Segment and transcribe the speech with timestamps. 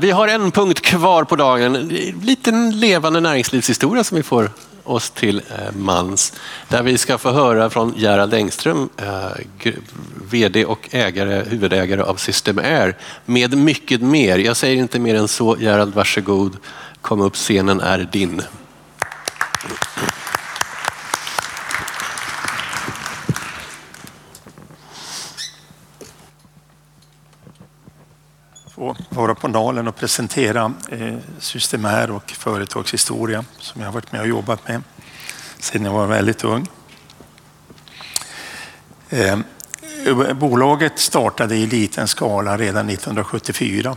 [0.00, 1.76] Vi har en punkt kvar på dagen.
[1.76, 1.88] En
[2.22, 4.50] liten levande näringslivshistoria som vi får
[4.84, 6.32] oss till eh, mans.
[6.68, 9.72] Där vi ska få höra från Gerald Engström, eh,
[10.30, 14.38] VD och ägare, huvudägare av System Air, med mycket mer.
[14.38, 15.56] Jag säger inte mer än så.
[15.60, 16.56] Gerald, varsågod.
[17.00, 18.42] Kom upp, scenen är din.
[29.08, 34.26] Vara på Nalen och presentera eh, Systemär och företagshistoria som jag har varit med och
[34.26, 34.82] jobbat med
[35.58, 36.68] sedan jag var väldigt ung.
[39.08, 39.38] Eh,
[40.34, 43.96] bolaget startade i liten skala redan 1974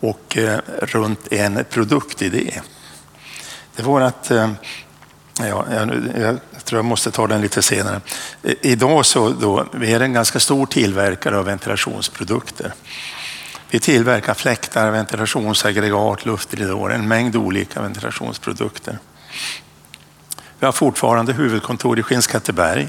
[0.00, 2.60] och eh, runt en produktidé.
[3.76, 4.50] Det var att eh,
[5.48, 5.66] Ja,
[6.16, 8.00] jag, tror jag måste ta den lite senare.
[8.42, 12.74] Eh, idag så då, vi är en ganska stor tillverkare av ventilationsprodukter.
[13.72, 18.98] Vi tillverkar fläktar, ventilationsaggregat, luftridåer, en mängd olika ventilationsprodukter.
[20.58, 22.88] Vi har fortfarande huvudkontor i Skinnskatteberg,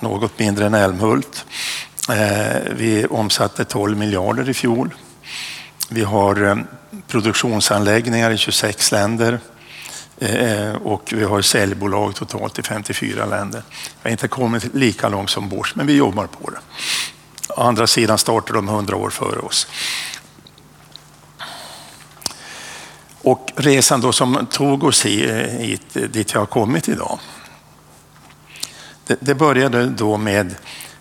[0.00, 1.46] något mindre än Älmhult.
[2.10, 4.94] Eh, vi omsatte 12 miljarder i fjol.
[5.88, 6.56] Vi har eh,
[7.08, 9.38] produktionsanläggningar i 26 länder
[10.18, 13.62] eh, och vi har säljbolag totalt i 54 länder.
[14.02, 16.58] Vi har inte kommit lika långt som Bosch, men vi jobbar på det.
[17.56, 19.66] Å andra sidan startade de 100 år före oss.
[23.22, 27.18] Och resan då som tog oss hit, dit jag har kommit idag.
[29.06, 30.54] Det, det började då med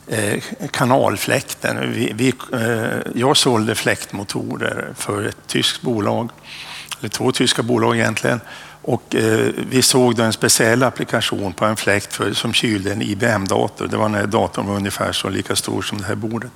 [0.07, 1.93] eh, kanalfläkten.
[1.93, 6.29] Vi, vi, eh, jag sålde fläktmotorer för ett tyskt bolag,
[6.99, 8.39] eller två tyska bolag egentligen.
[8.85, 13.01] Och eh, vi såg då en speciell applikation på en fläkt för, som kylde en
[13.01, 13.87] IBM-dator.
[13.87, 16.51] Det var när datorn var ungefär så lika stor som det här bordet.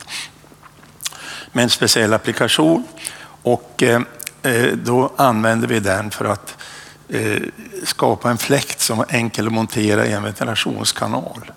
[1.51, 2.83] Med en speciell applikation
[3.43, 4.01] och eh,
[4.43, 6.57] eh då använde vi den för att
[7.09, 7.41] eh,
[7.83, 11.51] skapa en fläkt som var enkel att montera i en ventilationskanal.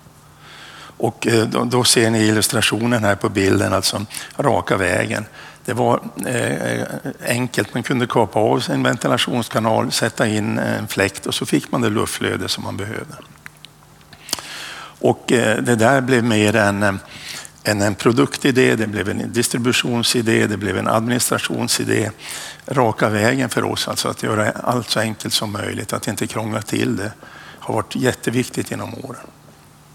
[1.01, 4.07] Och eh, då, ser ni illustrationen här på bilden, alltså
[4.37, 5.25] raka vägen.
[5.65, 6.83] Det var eh,
[7.27, 11.81] enkelt, man kunde kapa av en ventilationskanal, sätta in en fläkt och så fick man
[11.81, 13.15] det luftflöde som man behövde.
[15.01, 17.01] Och eh, det där blev mer en,
[17.65, 22.11] än en produktidé, det blev en distributionsidé, det blev en administrationsidé.
[22.67, 26.63] Raka vägen för oss, alltså att göra allt så enkelt som möjligt, att inte krångla
[26.63, 27.13] till det,
[27.59, 29.27] har varit jätteviktigt genom åren.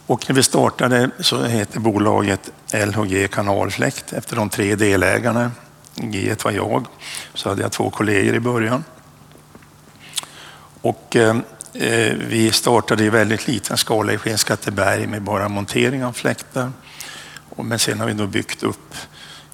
[0.07, 5.51] Och när vi startade så hette bolaget LHG Kanalfläkt efter de tre delägarna.
[5.95, 6.85] G var jag,
[7.33, 8.83] så hade jag två kollegor i början.
[10.81, 11.35] Och eh,
[11.73, 16.71] eh vi startade i väldigt liten skala i Skinnskatteberg med bara montering av fläktar.
[17.55, 18.95] Men sen har vi då byggt upp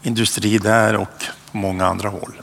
[0.02, 2.42] industri där och på många andra håll.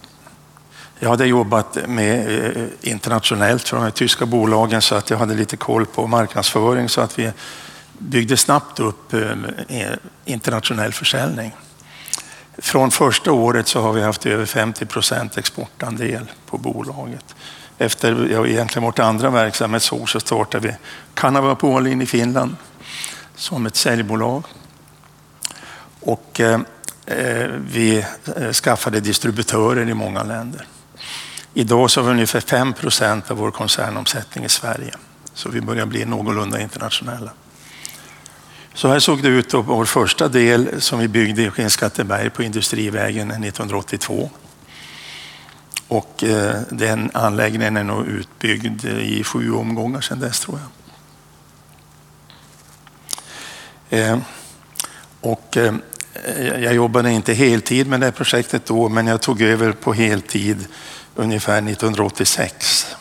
[0.99, 5.35] Jag hade jobbat med eh, internationellt för de här tyska bolagen så att jag hade
[5.35, 7.33] lite koll på marknadsföring så att vi
[7.98, 9.92] byggde snabbt upp eh,
[10.25, 11.53] internationell försäljning.
[12.59, 17.34] Från första året så har vi haft över 50 procent exportandel på bolaget.
[17.78, 20.75] Efter ja, egentligen vårt andra verksamhetsår så startade vi
[21.14, 22.56] Kanava in i Finland
[23.36, 24.44] som ett säljbolag.
[26.00, 26.60] Och eh,
[27.06, 28.04] eh vi
[28.36, 30.66] eh, skaffade distributörer i många länder.
[31.54, 34.94] Idag så har vi ungefär 5 procent av vår koncernomsättning i Sverige.
[35.34, 37.30] Så vi börjar bli någorlunda internationella.
[38.78, 42.43] Så här såg det ut på vår första del som vi byggde i Skinnskatteberg på
[42.43, 44.31] Industrivägen 1982.
[45.89, 50.61] Och eh, den anläggningen är nog utbyggd i sju omgångar sedan dess tror
[53.91, 54.00] jag.
[54.00, 54.19] Eh,
[55.21, 55.75] och eh,
[56.62, 60.66] jag jobbade inte heltid med det här projektet då, men jag tog över på heltid
[61.15, 62.97] ungefär 1986.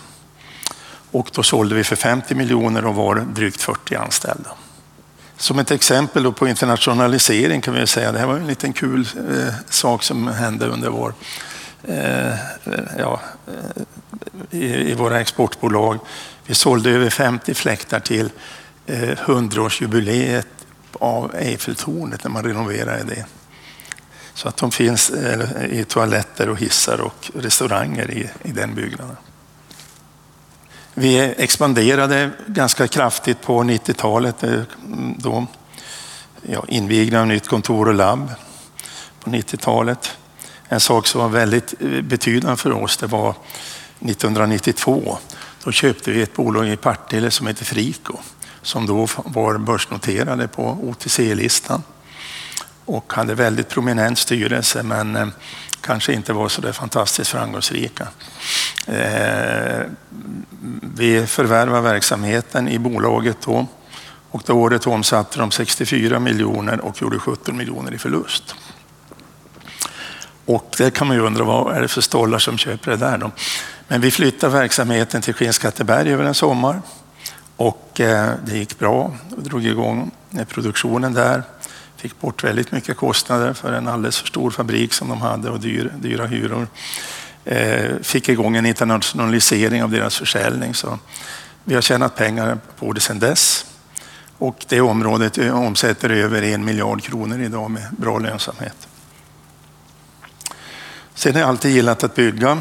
[1.11, 4.49] Och då sålde vi för 50 miljoner och var drygt 40 anställda.
[5.37, 9.53] Som ett exempel på internationalisering kan vi säga, det här var en liten kul eh,
[9.69, 11.13] sak som hände under vår,
[11.83, 12.33] eh,
[12.97, 15.99] ja, eh, i, i, våra exportbolag.
[16.45, 18.29] Vi sålde över 50 fläktar till
[18.85, 20.47] eh, 100-årsjubileet
[20.93, 23.25] av Eiffeltornet när man renoverade det.
[24.33, 29.15] Så att de finns eh, i toaletter och hissar och restauranger i, i den byggnaden.
[30.99, 34.43] Vi expanderade ganska kraftigt på 90-talet.
[34.43, 34.61] Eh,
[35.17, 35.45] då
[36.41, 38.31] ja, invigde av nytt kontor och labb
[39.23, 40.17] på 90-talet.
[40.67, 43.29] En sak som var väldigt eh, betydande för oss det var
[43.99, 45.17] 1992.
[45.63, 48.17] Då köpte vi ett bolag i Partille som heter Frico
[48.61, 51.83] som då var börsnoterade på OTC-listan
[52.85, 55.27] och hade väldigt prominent styrelse men eh,
[55.87, 58.07] kanske inte var så där fantastiskt framgångsrika.
[58.87, 59.81] Eh,
[60.95, 63.67] vi förvärvade verksamheten i bolaget då
[64.31, 68.55] och det året omsatte de 64 miljoner och gjorde 17 miljoner i förlust.
[70.45, 73.17] Och det kan man ju undra, vad är det för stollar som köper det där
[73.17, 73.31] då?
[73.87, 76.81] Men vi flyttade verksamheten till Skinnskatteberg över en sommar
[77.55, 79.11] och eh, det gick bra.
[79.37, 80.11] Vi drog igång
[80.47, 81.43] produktionen där.
[81.97, 85.59] Fick bort väldigt mycket kostnader för en alldeles för stor fabrik som de hade och
[85.59, 86.67] dyr, dyra hyror.
[87.45, 90.73] Eh, fick igång en internationalisering av deras försäljning.
[90.73, 90.99] Så
[91.63, 93.65] vi har tjänat pengar på det sedan dess.
[94.37, 98.87] Och det området omsätter över en miljard kronor idag med bra lönsamhet.
[101.13, 102.57] Sen har jag alltid gillat att bygga,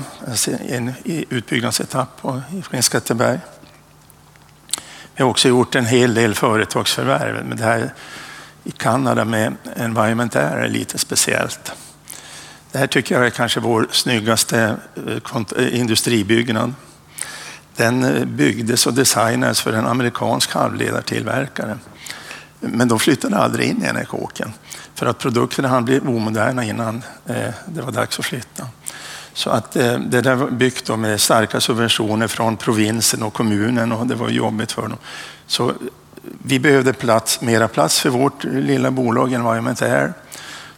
[0.68, 2.20] en utbyggnadsetapp
[2.52, 3.38] i Skinnskatteberg.
[5.16, 7.94] Vi har också gjort en hel del företagsförvärv, men det här
[8.66, 11.72] i Kanada med Environment Air är lite speciellt.
[12.72, 14.76] Det här tycker jag är kanske vår snyggaste
[15.06, 16.74] eh, eh, industribyggnad.
[17.76, 21.78] Den eh, byggdes och designades för en amerikansk halvledartillverkare.
[22.60, 24.52] Men de flyttade aldrig in i den här kåken
[24.94, 27.02] för att produkterna hann bli omoderna innan
[27.66, 28.66] det var dags att flytta.
[29.32, 34.14] Så att det där var byggt med starka subventioner från provinsen och kommunen och det
[34.14, 34.98] var jobbigt för dem.
[35.46, 35.72] Så
[36.42, 40.12] vi behövde plats, mera plats för vårt lilla bolag Environment Air.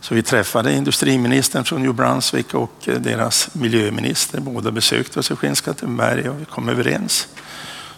[0.00, 4.41] Så vi träffade industriministern från New Brunswick och eh, deras miljöminister.
[4.41, 7.29] Båda besökte oss i Skinnskatteberg och vi kom överens.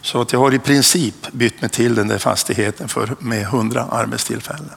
[0.03, 3.87] Så att jag har i princip bytt mig till den där fastigheten för, med 100
[3.91, 4.71] arbetstillfällen.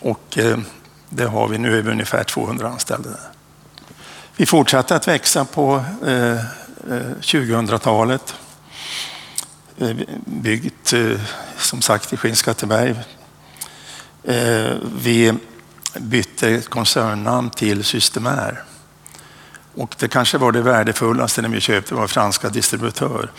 [0.00, 0.58] Och eh,
[1.08, 3.30] det har vi nu över ungefär 200 anställda där.
[4.36, 6.40] Vi fortsatte att växa på eh, eh
[7.20, 8.34] 2000-talet.
[9.80, 11.20] Eh, byggt eh,
[11.58, 12.90] som sagt i Skinnskatteberg.
[14.24, 15.34] Eh, vi
[15.98, 18.62] bytte koncernnamn till Systemair.
[19.74, 23.30] Och det kanske var det värdefullaste när vi köpte var franska distributör.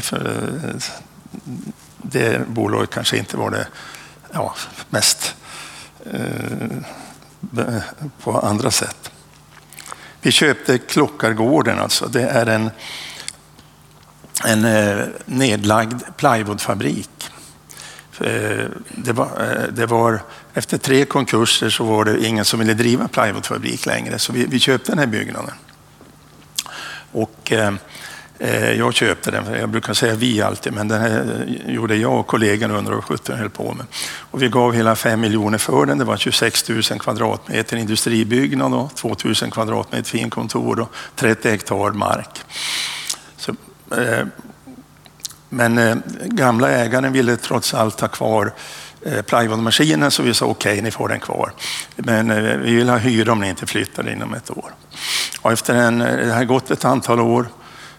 [0.00, 0.50] För
[2.02, 3.66] det bolaget kanske inte var det
[4.32, 4.54] ja,
[4.90, 5.34] mest
[8.22, 9.10] på andra sätt.
[10.20, 12.06] Vi köpte Klockargården, alltså.
[12.06, 12.70] det är en,
[14.44, 17.10] en eh, nedlagd plywoodfabrik
[18.20, 20.20] eh, det var, eh, det var,
[20.54, 24.58] efter tre konkurser så var det ingen som ville driva plywoodfabrik längre, så vi, vi
[24.58, 25.54] köpte den här byggnaden.
[27.12, 27.72] Och, eh,
[28.72, 32.70] jag köpte den, jag brukar säga vi alltid, men den här gjorde jag och kollegan
[32.70, 33.86] under 17 höll på med.
[34.18, 35.98] Och vi gav hela 5 miljoner för den.
[35.98, 42.44] Det var 26 000 kvadratmeter industribyggnad och 2 000 kvadratmeter finkontor och 30 hektar mark.
[43.96, 44.26] Eh,
[45.48, 48.52] men eh, gamla ägaren ville trots allt ha kvar
[49.02, 51.52] eh, plywoodmaskinen så vi sa okej, okay, ni får den kvar.
[51.96, 52.28] Men
[52.62, 54.74] vi vill ha hyra om ni inte flyttar inom ett år.
[55.40, 57.48] Och efter en, det har gått ett antal år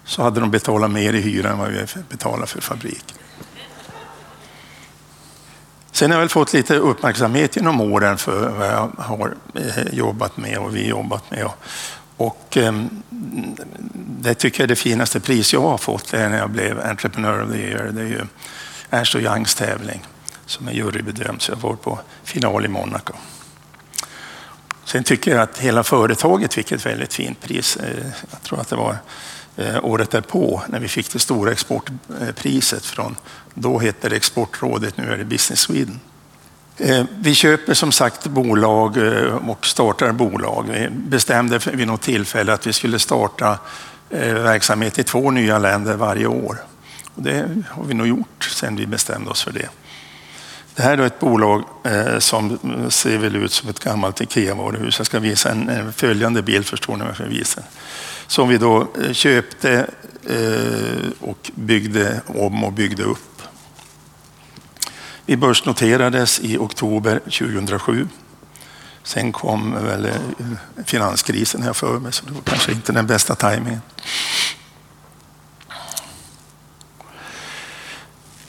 [0.06, 3.18] så hade de betalat mer i hyra än vad vi betalade för fabriken.
[5.92, 9.36] Sen har jag väl fått lite uppmärksamhet genom åren för vad jag har
[9.92, 11.50] jobbat med och vi jobbat med.
[12.20, 12.90] Och ehm,
[14.22, 17.44] det tycker jag är det finaste pris jag har fått är när jag blev Entrepreneur
[17.44, 17.92] of the Year.
[17.92, 18.22] Det är ju
[18.90, 20.06] Ernst Youngs tävling
[20.46, 23.14] som är jurybedömd, så jag var på final i Monaco.
[24.86, 27.76] Sen tycker jag att hela företaget fick ett väldigt fint pris.
[27.76, 28.98] Eh, jag tror att det var
[29.58, 33.16] eh, året därpå när vi fick det stora exportpriset från,
[33.54, 36.00] då hette det Exportrådet, nu är det Business Sweden.
[36.82, 40.66] Eh, vi köper som sagt bolag eh, och startar bolag.
[40.72, 43.58] Vi bestämde vid något tillfälle att vi skulle starta
[44.10, 46.58] eh, verksamhet i två nya länder varje år.
[47.16, 49.70] Och det har vi nog gjort sedan vi bestämde oss för det.
[50.76, 51.64] Det här är ett bolag
[52.20, 52.60] som
[52.90, 54.98] ser väl ut som ett gammalt IKEA-varuhus.
[54.98, 57.64] Jag ska visa en, följande bild, förstår ni varför jag visar.
[58.28, 59.88] Som vi då köpte
[61.20, 63.39] och byggde om och byggde upp.
[65.30, 68.08] Vi börsnoterades i oktober 2007.
[69.04, 70.12] Sen kom väl eh,
[70.86, 73.82] finanskrisen här för mig, så det var kanske inte den bästa tajmingen.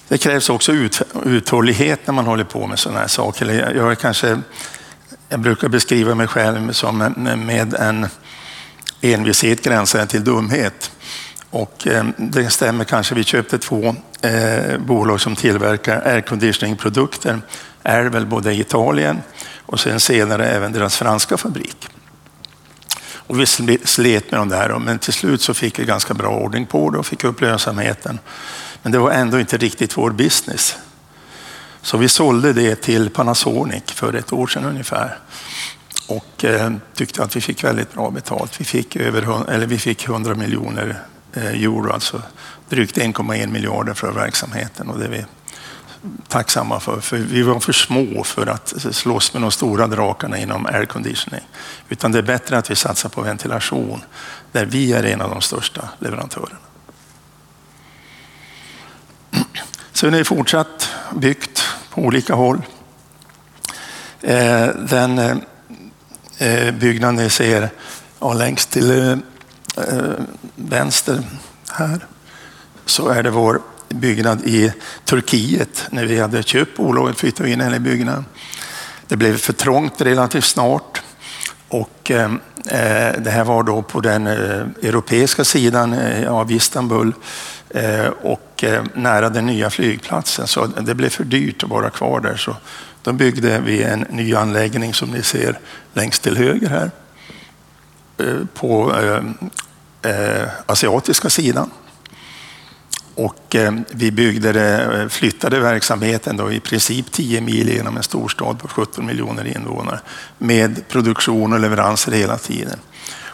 [0.09, 0.73] Det krävs också
[1.25, 3.75] uthållighet när man håller på med sådana här saker.
[3.77, 4.41] Jag, kanske,
[5.29, 6.99] jag brukar beskriva mig själv som
[7.47, 8.07] med en
[9.01, 10.91] envishet gränsande till dumhet.
[11.51, 13.15] Och eh, det stämmer kanske.
[13.15, 17.41] Vi köpte två eh, bolag som tillverkar airconditioningprodukter.
[17.83, 19.23] Airwell både i Italien
[19.67, 21.89] och sen senare även deras franska fabrik.
[23.13, 23.47] Och vi
[23.85, 26.99] slet med dem där, men till slut så fick vi ganska bra ordning på det
[26.99, 28.19] och fick upp lönsamheten.
[28.83, 30.77] Men det var ändå inte riktigt vår business.
[31.83, 35.19] Så vi sålde det till Panasonic för ett år sedan ungefär.
[36.07, 38.61] och eh, tyckte att vi fick väldigt bra betalt.
[38.61, 41.03] Vi fick, över, eller vi fick 100 miljoner
[41.35, 42.23] Eh, euro, alltså
[42.69, 45.25] drygt 1,1 miljarder för verksamheten och det är vi
[46.29, 47.01] tacksamma för.
[47.01, 51.45] För vi var för små för att slåss med de stora drakarna inom air conditioning.
[51.89, 54.05] Utan det är bättre att vi satsar på ventilation
[54.53, 56.57] där vi är en av de största leverantörerna.
[59.93, 62.63] Sen är det fortsatt byggt på olika håll.
[64.21, 65.19] Eh, den
[66.39, 67.71] eh, byggnaden ni ser
[68.21, 69.21] ja, längst till
[69.77, 70.25] Eh,
[70.57, 71.23] vänster
[71.71, 72.01] här
[72.87, 74.73] så är det vår byggnad i
[75.05, 75.87] Turkiet.
[75.91, 78.25] När vi hade köpt bolaget flyttade vi in i byggnaden.
[79.09, 81.03] Det blev för trångt relativt snart
[81.69, 82.33] och eh,
[82.67, 87.13] eh, det här var då på den eh, europeiska sidan eh, av Istanbul
[87.71, 90.47] eh, och nära den nya flygplatsen.
[90.47, 92.37] Så det blev för dyrt att vara kvar där.
[92.37, 92.57] Så
[93.03, 95.59] då byggde vi en ny anläggning som ni ser
[95.95, 96.91] längst till höger här
[98.21, 99.23] eh, på eh,
[100.13, 101.71] eh, asiatiska sidan.
[103.15, 108.03] Och eh, vi byggde det, eh, flyttade verksamheten då i princip 10 mil genom en
[108.03, 110.01] storstad på 17 miljoner invånare
[110.39, 112.79] med produktion och leveranser hela tiden.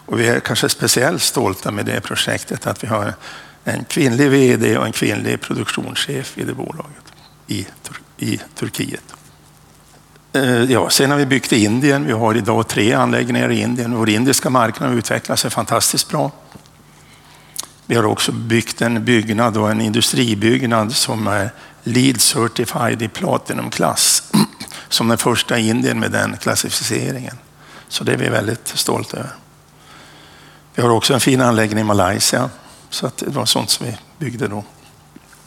[0.06, 3.14] Och vi är kanske speciellt stolta med det projektet att vi har
[3.64, 7.12] en kvinnlig VD och en kvinnlig produktionschef i det bolaget
[7.46, 7.66] i,
[8.18, 9.15] i Turkiet.
[10.36, 12.06] Eh, ja, sen har vi byggt i Indien.
[12.06, 13.96] Vi har idag tre anläggningar i Indien.
[13.96, 16.30] Vår indiska marknad utvecklar sig fantastiskt bra.
[17.86, 21.50] Vi har också byggt en byggnad och en industribyggnad som är
[21.82, 24.32] LEED Certified i Platinum-klass.
[24.88, 27.38] Som den första i Indien med den klassificeringen.
[27.88, 29.30] Så det är vi väldigt stolta över.
[30.74, 32.50] Vi har också en fin anläggning i Malaysia.
[32.90, 34.64] Så att det var sånt som vi byggde då.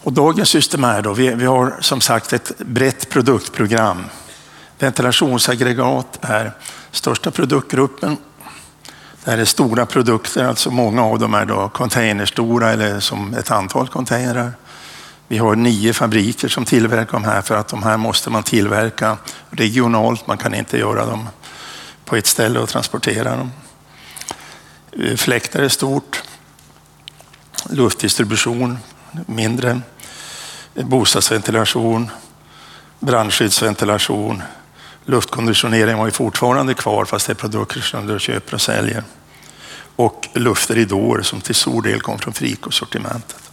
[0.04, 4.06] Och dagens system är då, vi, vi har som sagt ett brett produktprogram.
[4.80, 6.52] Ventilationsaggregat är
[6.92, 8.18] största produktgruppen
[9.24, 13.52] det här är stora produkter, alltså många av dem är då containerstora eller som ett
[13.52, 14.54] antal containrar.
[15.28, 19.18] Vi har nio fabriker som tillverkar de här för att de här måste man tillverka
[19.50, 20.28] regionalt.
[20.28, 21.30] Man kan inte göra dem
[22.06, 23.52] på ett ställe och transportera dem.
[24.92, 26.24] Eh, fläktar är stort.
[27.70, 28.78] Luftdistribution
[29.12, 29.82] mindre.
[30.74, 32.12] Bostadsventilation,
[33.00, 34.44] brandskyddsventilation,
[35.10, 39.04] luftkonditionering var ju fortfarande kvar fast det är produkter som du köper och säljer
[39.96, 43.52] och luftridåer som till stor del kom från Frico-sortimentet.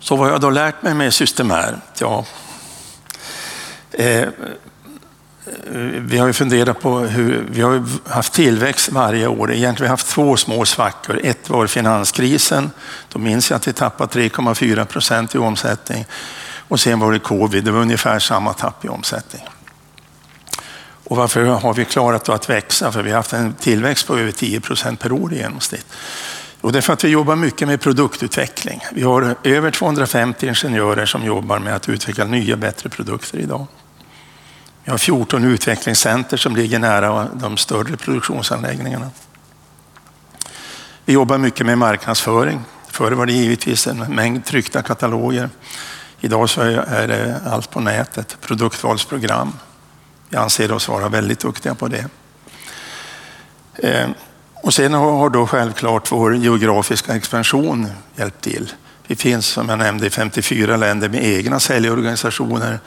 [0.00, 1.80] Så vad har jag då lärt mig med systemär?
[2.00, 2.24] Ja,
[3.92, 4.28] eh,
[5.98, 9.52] vi har ju funderat på hur, vi har haft tillväxt varje år.
[9.52, 11.20] Egentligen har vi haft två små svackor.
[11.24, 12.70] Ett var finanskrisen.
[13.08, 16.06] Då minns jag att vi tappade 3,4 procent i omsättning.
[16.68, 17.64] Och sen var det covid.
[17.64, 19.42] Det var ungefär samma tapp i omsättning.
[21.08, 22.92] Och varför har vi klarat att växa?
[22.92, 25.86] För vi har haft en tillväxt på över 10 procent per år i genomsnitt.
[26.60, 28.80] Och det är för att vi jobbar mycket med produktutveckling.
[28.92, 33.66] Vi har över 250 ingenjörer som jobbar med att utveckla nya bättre produkter idag.
[34.84, 39.10] Vi har 14 utvecklingscenter som ligger nära de större produktionsanläggningarna.
[41.04, 42.60] Vi jobbar mycket med marknadsföring.
[42.88, 45.50] Förr var det givetvis en mängd tryckta kataloger.
[46.20, 49.52] Idag så är det allt på nätet, produktvalsprogram,
[50.28, 52.08] vi anser oss vara väldigt duktiga på det.
[53.74, 54.08] Eh,
[54.62, 58.72] och sen har då självklart vår geografiska expansion hjälpt till.
[59.06, 62.78] Vi finns som jag nämnde i 54 länder med egna säljorganisationer.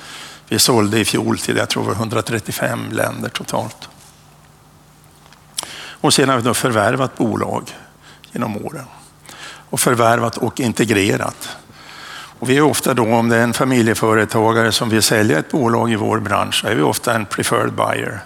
[0.47, 3.89] Vi sålde i fjol till jag tror 135 länder totalt.
[5.73, 7.75] Och sen har vi då förvärvat bolag
[8.31, 8.85] genom åren.
[9.69, 11.49] Och förvärvat och integrerat.
[12.41, 15.91] Och vi är ofta då, om det är en familjeföretagare som vill sälja ett bolag
[15.91, 18.19] i vår bransch, är vi ofta en preferred buyer.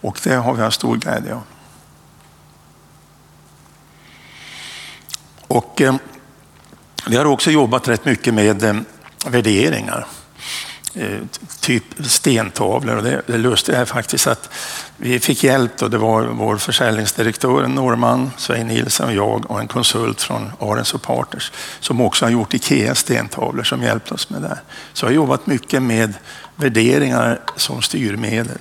[0.00, 1.42] Och det har vi en stor glädje av.
[5.46, 5.94] Och eh,
[7.06, 8.76] vi har också jobbat rätt mycket med eh,
[9.26, 10.06] värderingar.
[10.94, 11.18] Eh,
[11.60, 12.96] typ stentavlor.
[12.96, 14.50] Och det, det lustiga är faktiskt att
[14.96, 15.82] vi fick hjälp.
[15.82, 20.52] och Det var vår försäljningsdirektör, en norrman, Svein Nilsson och jag och en konsult från
[20.60, 24.58] Arens och Partners som också har gjort Ikea stentavlor som hjälpte oss med det.
[24.92, 26.14] Så jag har jobbat mycket med
[26.56, 28.58] värderingar som styrmedel.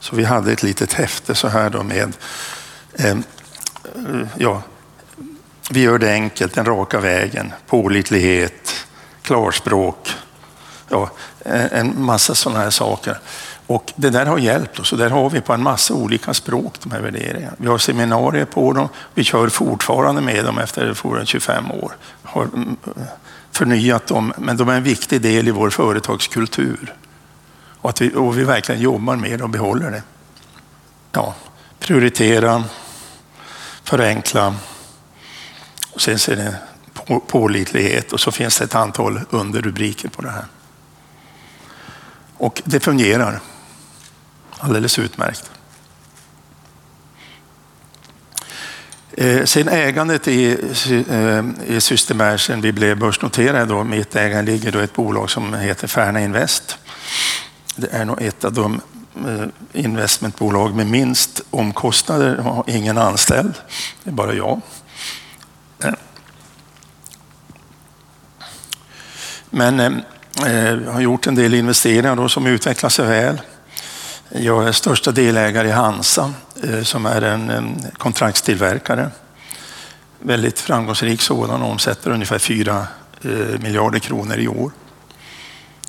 [0.00, 2.12] Så vi hade ett litet häfte så här då med
[2.94, 3.16] eh,
[4.36, 4.62] ja,
[5.70, 8.86] vi gör det enkelt, den raka vägen, pålitlighet,
[9.22, 10.08] klarspråk,
[10.88, 11.10] ja,
[11.72, 13.18] en massa sådana här saker.
[13.66, 16.74] Och det där har hjälpt oss och där har vi på en massa olika språk
[16.82, 17.54] de här värderingarna.
[17.58, 21.96] Vi har seminarier på dem, vi kör fortfarande med dem efter 25 år.
[22.22, 22.76] Har mm,
[23.50, 26.94] förnyat dem, men de är en viktig del i vår företagskultur.
[27.80, 30.02] Och att vi, och vi verkligen jobbar med och behåller det.
[31.12, 31.34] Ja,
[31.78, 32.64] prioritera,
[33.84, 34.54] förenkla
[35.92, 36.56] och sen ser det
[37.26, 40.44] pålitlighet och så finns det ett antal underrubriker på det här.
[42.38, 43.40] Och det fungerar
[44.58, 45.50] alldeles utmärkt.
[49.18, 50.52] Eh, sen ägandet i,
[51.10, 55.54] eh, i Systemair sen vi blev börsnoterade, då, mitt ägande ligger då ett bolag som
[55.54, 56.78] heter Färna Invest.
[57.76, 58.80] Det är nog ett av de
[59.26, 63.54] eh, investmentbolag med minst omkostnader, har ingen anställd,
[64.04, 64.60] det är bara jag.
[69.50, 70.02] Men
[70.40, 73.40] jag har gjort en del investeringar då som utvecklar sig väl.
[74.28, 79.10] Jag är största delägare i Hansa eh, som är en, kontraktstillverkare.
[80.20, 82.86] Väldigt framgångsrik sådan och omsätter ungefär 4
[83.22, 84.72] eh, miljarder kronor i år.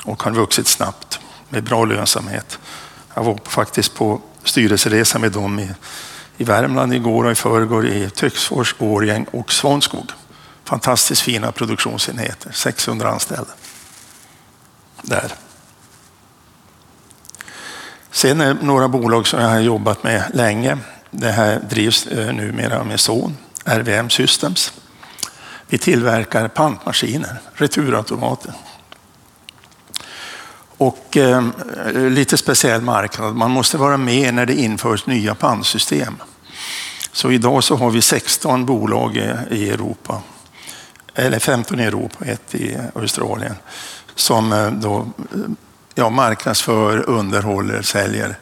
[0.03, 2.59] Och har vuxit snabbt med bra lönsamhet.
[3.13, 5.69] Jag var faktiskt på styrelseresa med dem i,
[6.37, 10.11] i Värmland igår och i förrgår i Töcksfors, Årjäng och Svanskog.
[10.63, 13.51] Fantastiskt fina produktionsenheter, 600 anställda.
[15.01, 15.33] Där.
[18.11, 20.77] Sen är några bolag som jag har jobbat med länge.
[21.11, 24.73] Det här drivs eh, numera med son, RVM Systems.
[25.67, 28.53] Vi tillverkar pantmaskiner, returautomater.
[30.77, 31.43] Och eh,
[31.93, 33.35] lite speciell marknad.
[33.35, 36.17] Man måste vara med när det införs nya pantsystem.
[37.11, 39.17] Så idag så har vi 16 bolag
[39.51, 40.21] i Europa,
[41.15, 43.55] eller 15 i Europa, ett i Australien,
[44.19, 45.39] som eh, då eh,
[45.95, 48.35] ja, marknadsför, underhåller, säljer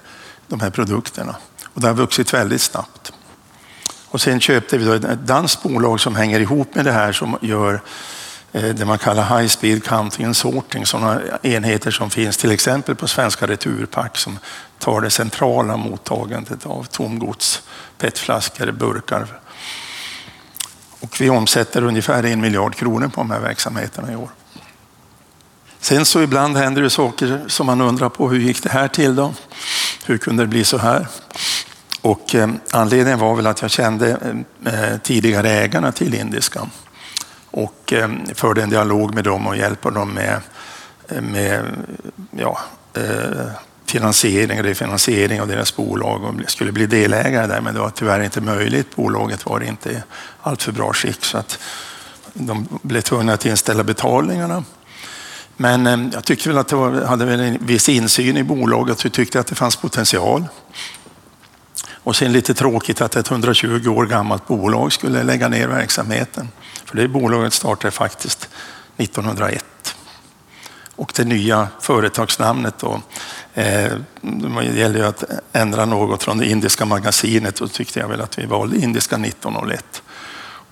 [0.48, 1.36] de här produkterna.
[1.74, 3.14] Och det har vuxit väldigt snabbt.
[4.08, 7.38] Och sen köpte vi då ett danskt bolag som hänger ihop med det här som
[7.42, 7.82] gör
[8.52, 12.96] eh, det man kallar high speed counting and sorting, sådana enheter som finns till exempel
[12.96, 14.40] på svenska Returpack som
[14.80, 17.62] tar det centrala mottagandet av tomgods,
[17.98, 19.28] petflaskor, burkar.
[21.00, 24.30] Och vi omsätter ungefär en miljard kronor på de här verksamheterna i år.
[25.86, 29.16] Sen så ibland händer det saker som man undrar på, hur gick det här till
[29.16, 29.34] då?
[30.06, 31.08] Hur kunde det bli så här?
[32.02, 34.10] Och eh, anledningen var väl att jag kände
[34.66, 36.70] eh, eh tidigare ägarna till Indiska
[37.52, 40.42] och eh, förde en dialog med dem och hjälper dem med,
[41.08, 41.64] eh, med
[42.32, 42.60] ja,
[42.94, 43.48] eh,
[43.86, 48.42] finansiering, refinansiering av deras bolag och skulle bli delägare där, men det var tyvärr inte
[48.42, 48.96] möjligt.
[48.96, 49.98] Bolaget var inte i
[50.42, 51.60] alltför bra skick så att
[52.34, 54.64] de blev tvungna att inställa betalningarna.
[55.58, 59.12] Men eh, jag tyckte väl att jag hade väl en viss insyn i bolaget och
[59.12, 60.44] tyckte att det fanns potential.
[61.94, 66.50] Och sen lite tråkigt att ett 120 år gammalt bolag skulle lägga ner verksamheten.
[66.86, 68.50] För det bolaget startade faktiskt
[68.98, 69.66] 1901.
[70.96, 73.02] Och det nya företagsnamnet då,
[73.54, 73.92] eh,
[74.22, 78.40] det gäller ju att ändra något från det indiska magasinet och tyckte jag väl att
[78.40, 80.02] vi valde indiska 1901.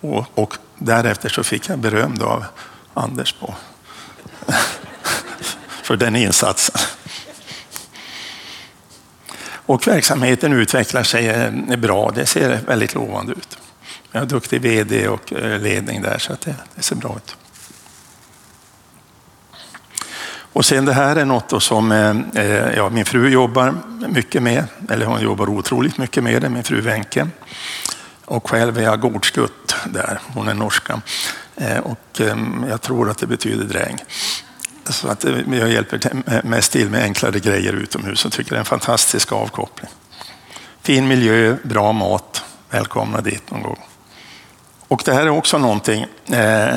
[0.02, 2.46] Och, och därefter så fick jag beröm av
[2.94, 3.54] Anders på
[5.84, 6.82] för den insatsen.
[9.66, 12.12] Och verksamheten utvecklar sig eh, bra.
[12.16, 13.58] Det ser väldigt lovande ut.
[14.12, 17.36] Jag har duktig VD och eh, ledning där så det, det, ser bra ut.
[20.54, 23.74] Och sen det här är något som eh, eh, ja, min fru jobbar
[24.08, 27.28] mycket med, eller hon jobbar otroligt mycket med det, min fru Wenche.
[28.26, 31.02] Och själv är jag gårdsgutt där, hon är norska.
[31.56, 34.04] Eh, och ehm, jag tror att det betyder dräng.
[34.90, 36.00] Så att eh, jag hjälper
[36.44, 39.90] mest till med enklare grejer utomhus och tycker det är en fantastisk avkoppling.
[40.82, 42.44] Fin miljö, bra mat.
[42.70, 43.80] Välkomna dit någon gång.
[44.88, 46.76] Och det här är också någonting, eh,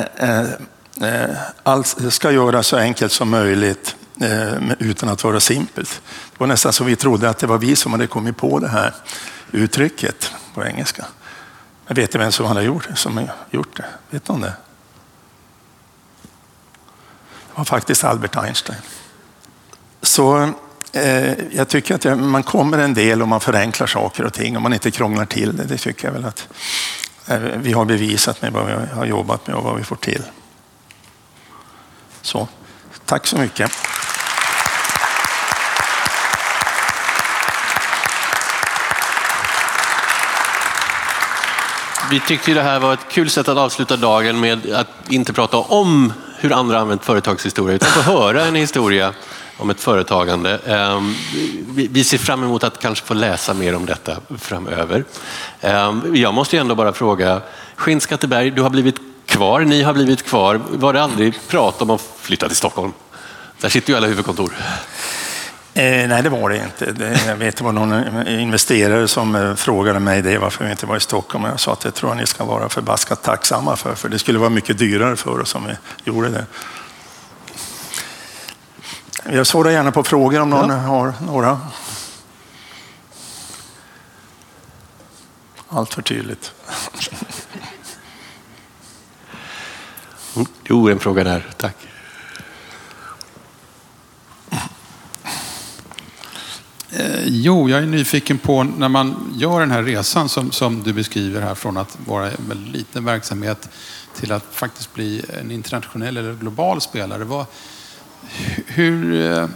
[1.63, 3.95] allt ska göras så enkelt som möjligt
[4.79, 6.01] utan att vara simpelt.
[6.31, 8.67] Det var nästan så vi trodde att det var vi som hade kommit på det
[8.67, 8.93] här
[9.51, 11.05] uttrycket på engelska.
[11.87, 13.85] Men vet ni vem som hade gjort, som gjort det?
[14.09, 14.53] Vet någon om det?
[17.57, 18.79] Var faktiskt Albert Einstein.
[20.01, 20.53] Så
[20.91, 24.63] eh, jag tycker att man kommer en del om man förenklar saker och ting, om
[24.63, 25.63] man inte krånglar till det.
[25.63, 26.47] Det tycker jag väl att
[27.27, 30.23] eh, vi har bevisat med vad vi har jobbat med och vad vi får till.
[32.21, 32.47] Så,
[33.05, 33.71] tack så mycket.
[42.09, 45.57] Vi tyckte det här var ett kul sätt att avsluta dagen med att inte prata
[45.57, 49.13] om hur andra använt företagshistoria, utan få höra en historia
[49.57, 50.59] om ett företagande.
[50.65, 51.15] Ehm,
[51.89, 55.05] vi ser fram emot att kanske få läsa mer om detta framöver.
[55.61, 57.41] Ehm, jag måste ändå bara fråga,
[57.75, 58.95] Skinnskatteberg, du har blivit
[59.25, 60.61] kvar, ni har blivit kvar.
[60.71, 62.93] Var det aldrig prat om att flytta till Stockholm?
[63.61, 64.53] Där sitter ju alla huvudkontor.
[65.77, 66.91] Eh, nej, det var det inte.
[66.91, 70.85] Det, jag vet det var någon investerare som eh, frågade mig det, varför vi inte
[70.85, 71.43] var i Stockholm.
[71.43, 74.19] Och jag sa att det tror jag ni ska vara förbaskat tacksamma för, för det
[74.19, 75.73] skulle vara mycket dyrare för oss om vi
[76.11, 76.45] gjorde det.
[79.31, 80.75] Jag svarar gärna på frågor om någon ja.
[80.75, 81.59] har några.
[85.69, 86.53] Allt för tydligt.
[90.63, 91.47] Jo, en fråga där.
[91.57, 91.86] Tack.
[96.89, 100.93] Eh, jo, jag är nyfiken på när man gör den här resan som, som du
[100.93, 103.69] beskriver här från att vara en väldigt liten verksamhet
[104.15, 107.23] till att faktiskt bli en internationell eller global spelare.
[107.23, 107.45] Vad,
[108.65, 109.49] hur, eh,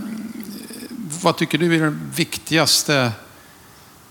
[1.22, 3.12] vad tycker du är den viktigaste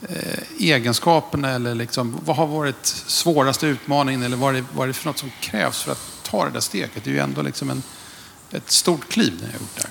[0.08, 4.88] eh, egenskaperna eller liksom, vad har varit svåraste utmaningen eller vad är, det, vad är
[4.88, 7.04] det för något som krävs för att ta det där steget?
[7.04, 7.82] Det är ju ändå liksom en,
[8.50, 9.90] ett stort kliv ni har gjort där.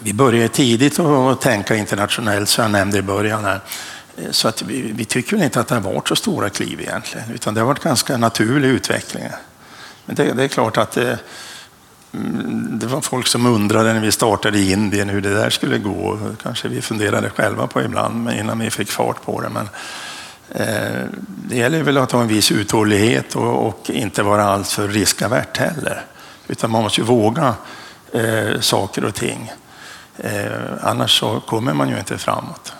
[0.00, 3.44] Vi började tidigt att tänka internationellt, som jag nämnde i början.
[3.44, 3.60] Här.
[4.30, 7.30] Så att vi, vi, tycker väl inte att det har varit så stora kliv egentligen,
[7.34, 9.24] utan det har varit ganska naturlig utveckling.
[10.04, 11.18] Men det, det är klart att det,
[12.70, 16.18] det, var folk som undrade när vi startade i Indien hur det där skulle gå.
[16.42, 19.48] Kanske vi funderade själva på ibland innan vi fick fart på det.
[19.48, 19.68] Men
[20.50, 25.56] eh, det gäller väl att ha en viss uthållighet och, och inte vara alltför riskavärt
[25.56, 26.04] heller.
[26.48, 27.54] Utan man måste ju våga
[28.12, 29.52] eh, saker och ting.
[30.18, 30.50] Eh,
[30.82, 32.72] annars så kommer man ju inte framåt.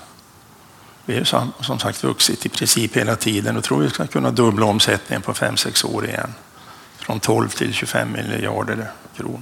[1.05, 4.31] Vi har som, som sagt vuxit i princip hela tiden och tror vi ska kunna
[4.31, 6.35] dubbla omsättningen på 5-6 år igen.
[6.99, 9.41] Från 12 till 25 miljarder kronor.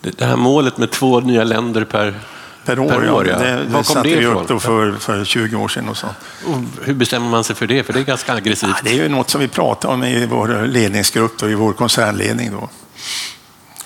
[0.00, 2.20] Det här målet med två nya länder per,
[2.64, 3.38] per år, per år ja.
[3.38, 5.88] Det, det Var kom satte det vi upp då för, för 20 år sedan.
[5.88, 6.06] Och så.
[6.46, 7.82] Och hur bestämmer man sig för det?
[7.82, 8.70] För det är ganska aggressivt.
[8.70, 11.72] Ja, det är ju något som vi pratar om i vår ledningsgrupp och i vår
[11.72, 12.52] koncernledning.
[12.52, 12.68] Då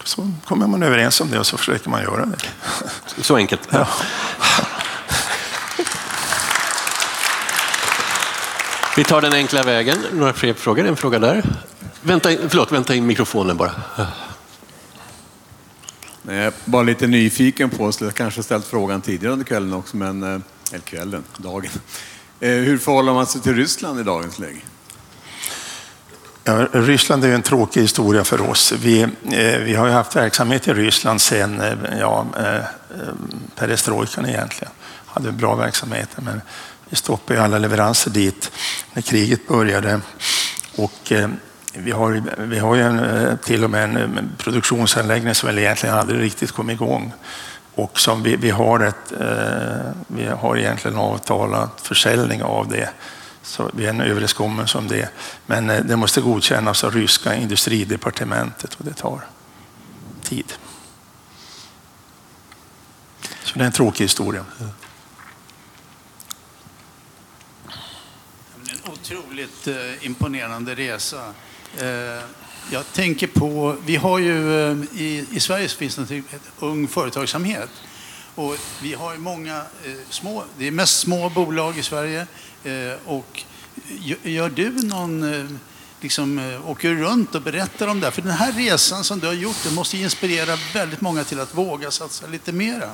[0.09, 2.39] så kommer man överens om det och så försöker man göra det.
[3.23, 3.69] Så enkelt?
[3.71, 3.89] Ja.
[8.97, 9.99] Vi tar den enkla vägen.
[10.13, 10.87] Några fler frågor?
[10.87, 11.45] En fråga där.
[12.03, 13.73] Vänta, förlåt, vänta in mikrofonen bara.
[16.23, 20.23] Nej, bara lite nyfiken på, så jag kanske ställt frågan tidigare under kvällen också, men,
[20.23, 20.41] eh,
[20.71, 21.71] eller kvällen, dagen.
[22.41, 24.61] Eh, hur förhåller man sig till Ryssland i dagens läge?
[26.49, 28.73] Ja, Ryssland är en tråkig historia för oss.
[28.73, 32.65] Vi, eh, vi har ju haft verksamhet i Ryssland sedan eh, ja, eh,
[33.57, 34.73] perestrojkan egentligen.
[35.07, 36.41] Hade bra verksamhet, men
[36.89, 38.51] vi stoppade alla leveranser dit
[38.93, 40.01] när kriget började.
[40.77, 41.29] Och, eh,
[41.73, 45.59] vi har, vi har ju en, eh, till och med en eh, produktionsanläggning som väl
[45.59, 47.13] egentligen aldrig riktigt kom igång.
[47.75, 49.13] Och som vi, vi, har, ett,
[50.07, 52.89] vi har egentligen avtalat försäljning av det
[53.49, 55.09] så vi har en överenskommelse om det.
[55.47, 59.27] Men eh, det måste godkännas av ryska industridepartementet och det tar
[60.23, 60.53] tid.
[63.45, 64.45] Så det är en tråkig historia.
[68.71, 71.35] En otroligt eh, imponerande resa.
[71.79, 71.87] Eh,
[72.71, 74.33] jag tänker på, vi har ju
[74.93, 76.25] i, i Sverige finns det en
[76.59, 77.71] ung företagsamhet.
[78.39, 82.27] Och vi har många eh, små, det är mest små bolag i Sverige.
[82.65, 82.73] Eh,
[83.07, 83.43] och
[84.23, 85.47] gör du någon, eh,
[86.01, 88.11] liksom, eh, åker runt och berättar om det?
[88.11, 91.55] För den här resan som du har gjort, den måste inspirera väldigt många till att
[91.55, 92.91] våga satsa lite mera.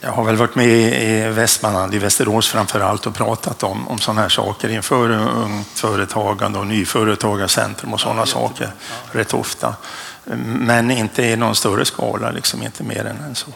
[0.00, 0.68] Jag har väl varit med
[1.02, 5.78] i Västmanland, i Västerås framför allt och pratat om, om sådana här saker inför ungt
[5.78, 9.20] företagande och nyföretagarcentrum och sådana ja, saker ja.
[9.20, 9.76] rätt ofta.
[10.44, 13.50] Men inte i någon större skala, liksom inte mer än så.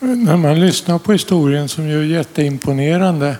[0.00, 3.36] När man lyssnar på historien som ju är jätteimponerande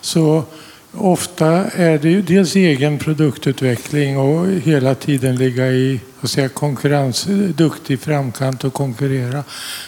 [0.00, 0.44] så
[0.92, 8.00] ofta är det ju dels egen produktutveckling och hela tiden ligga i och säga, konkurrensduktig
[8.00, 9.44] framkant och konkurrera.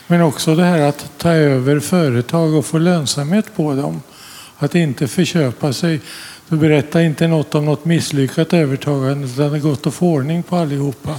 [0.06, 4.02] Men också det här att ta över företag och få lönsamhet på dem.
[4.58, 6.00] Att inte förköpa sig.
[6.48, 10.42] Du berätta inte något om något misslyckat övertagande utan det är gott att få ordning
[10.42, 11.16] på allihopa.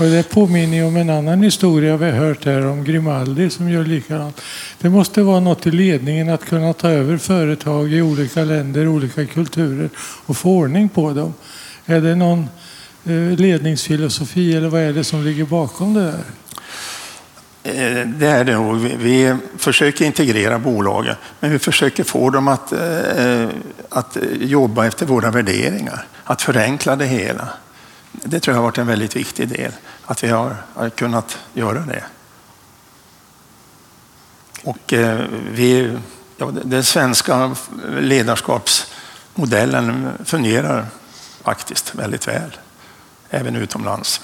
[0.00, 3.84] Och det påminner om en annan historia vi har hört här om Grimaldi som gör
[3.84, 4.40] likadant.
[4.78, 9.26] Det måste vara något i ledningen att kunna ta över företag i olika länder, olika
[9.26, 9.90] kulturer
[10.26, 11.34] och få ordning på dem.
[11.86, 12.48] Är det någon
[13.04, 16.24] eh, ledningsfilosofi eller vad är det som ligger bakom det där?
[17.62, 18.76] Eh, det är det nog.
[18.78, 23.48] Vi försöker integrera bolagen, men vi försöker få dem att, eh,
[23.88, 27.48] att jobba efter våra värderingar, att förenkla det hela.
[28.12, 29.72] Det tror jag har varit en väldigt viktig del,
[30.04, 32.04] att vi har, har kunnat göra det.
[34.62, 35.98] Och eh, vi,
[36.36, 37.56] ja, den svenska
[38.00, 40.86] ledarskapsmodellen fungerar
[41.42, 42.56] faktiskt väldigt väl.
[43.30, 44.20] även utomlands.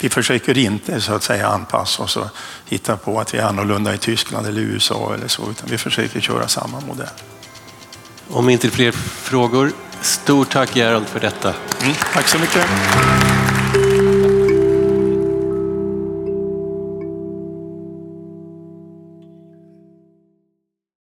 [0.00, 2.28] Vi försöker inte så att säga anpassa oss och
[2.66, 6.20] hitta på att vi är annorlunda i Tyskland eller USA eller så, utan vi försöker
[6.20, 7.08] köra samma modell.
[8.28, 11.54] Om inte fler frågor, stort tack Gerald för detta.
[11.82, 12.66] Mm, tack så mycket.